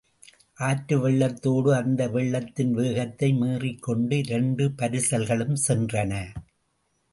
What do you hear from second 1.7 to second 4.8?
அந்த வெள்ளத்தின் வேகத்தை மீறிக்கொண்டு இரண்டு